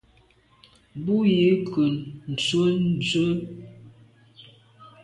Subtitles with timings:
[1.03, 1.85] Bo yi nke
[2.31, 2.67] nzwe
[3.07, 3.27] zwe’.